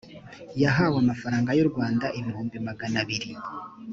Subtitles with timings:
[0.61, 3.29] yahawe amafarangay u rwanda ibihumbi magana abiri